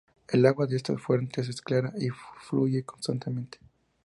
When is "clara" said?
1.61-1.93